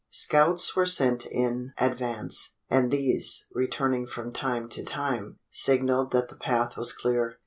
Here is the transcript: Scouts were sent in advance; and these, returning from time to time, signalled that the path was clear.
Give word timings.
Scouts 0.09 0.75
were 0.75 0.87
sent 0.87 1.27
in 1.27 1.73
advance; 1.77 2.55
and 2.71 2.89
these, 2.89 3.45
returning 3.51 4.07
from 4.07 4.33
time 4.33 4.67
to 4.69 4.83
time, 4.83 5.37
signalled 5.51 6.11
that 6.11 6.27
the 6.29 6.37
path 6.37 6.75
was 6.75 6.91
clear. 6.91 7.37